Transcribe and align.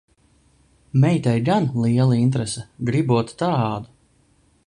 Meitai 1.03 1.33
gan 1.49 1.67
liela 1.83 2.17
interese, 2.23 2.65
gribot 2.91 3.37
tādu. 3.43 3.93